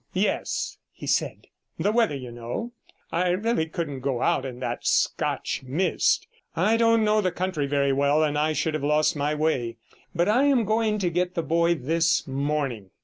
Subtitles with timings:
[0.13, 1.45] 'Yes,' he said,
[1.77, 2.71] 'the weather, you know.
[3.11, 7.93] I really couldn't go out in that Scotch mist; I don't know the country very
[7.93, 9.77] well, and I should have lost my way.
[10.15, 12.89] But I am going to get the boy this morning.'